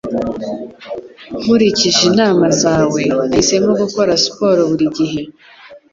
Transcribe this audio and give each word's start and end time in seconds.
Nkurikije 1.41 2.01
inama 2.11 2.45
zawe, 2.61 3.01
Nahisemo 3.27 3.71
gukora 3.81 4.11
siporo 4.23 4.61
buri 4.71 4.85
gihe 4.97 5.21